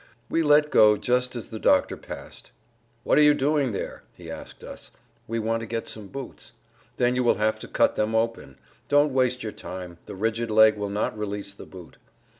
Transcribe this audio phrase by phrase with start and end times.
[0.31, 2.49] We let go just as the doctor passed.
[3.03, 4.89] "What are you doing there?" he asked us.
[5.27, 6.53] "We want to get some boots."
[6.97, 8.57] "Then you will have to cut them open;
[8.89, 11.97] don't waste your time, the rigid leg will not release the boot."